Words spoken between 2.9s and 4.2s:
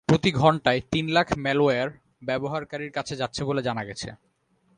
কাছে যাচ্ছে বলে জানা গেছে।